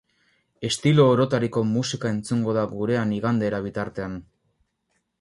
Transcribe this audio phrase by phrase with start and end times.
[0.69, 4.21] Estilo orotariko musika entzungo da gurean igandera bitartean.